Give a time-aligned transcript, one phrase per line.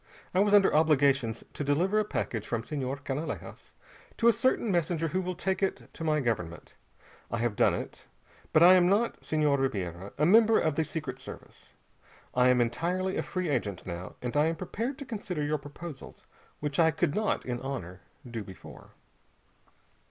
[0.33, 3.71] I was under obligations to deliver a package from Senhor Canalejas
[4.17, 6.73] to a certain messenger who will take it to my government.
[7.29, 8.07] I have done it.
[8.51, 11.73] But I am not, Senhor Ribiera, a member of the Secret Service.
[12.33, 16.25] I am entirely a free agent now, and I am prepared to consider your proposals,
[16.61, 18.93] which I could not in honor do before."